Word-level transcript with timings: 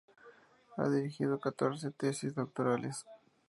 Ha 0.77 0.89
dirigido 0.89 1.39
catorce 1.39 1.91
tesis 1.91 2.33
doctorales. 2.33 3.05